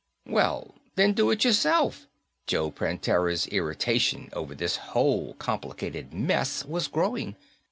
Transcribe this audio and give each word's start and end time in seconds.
"Well, 0.25 0.73
then 0.95 1.13
do 1.13 1.29
it 1.29 1.43
yourself." 1.43 2.07
Joe 2.47 2.71
Prantera's 2.71 3.45
irritation 3.49 4.29
over 4.33 4.55
this 4.55 4.77
whole 4.77 5.35
complicated 5.35 6.11
mess 6.11 6.65
was 6.65 6.87
growing. 6.87 7.35